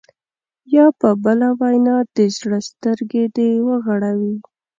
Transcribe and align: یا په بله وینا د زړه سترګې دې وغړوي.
یا 0.75 0.85
په 0.99 1.09
بله 1.23 1.47
وینا 1.59 1.97
د 2.15 2.17
زړه 2.37 2.59
سترګې 2.69 3.23
دې 3.35 3.49
وغړوي. 3.67 4.35